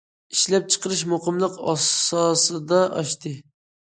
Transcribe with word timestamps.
ئىشلەپچىقىرىش 0.35 1.01
مۇقىملىق 1.11 1.59
ئاساسىدا 1.73 2.79
ئاشتى. 3.01 3.35